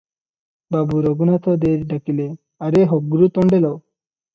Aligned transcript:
ବାବୁ 0.75 1.01
ରଘୁନାଥ 1.07 1.55
ଦେ 1.67 1.75
ଡାକିଲେ- 1.93 2.29
"ଆରେ 2.71 2.87
ହଗ୍ରୁ 2.97 3.33
ତଣ୍ଡେଲ! 3.39 3.77